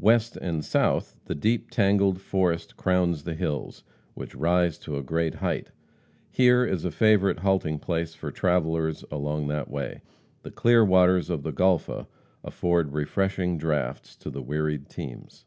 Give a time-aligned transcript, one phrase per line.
[0.00, 5.34] West and south the deep, tangled forest crowns the hills, which rise to a great
[5.36, 5.70] height.
[6.32, 10.00] Here is a favorite halting place for travelers along that way.
[10.42, 12.08] The clear waters of the Golpha
[12.42, 15.44] afford refreshing draughts to the wearied teams.